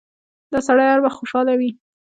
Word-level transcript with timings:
دا 0.51 0.59
سړی 0.67 0.85
هر 0.91 0.99
وخت 1.01 1.17
خوشاله 1.19 1.53
وي. 1.59 1.71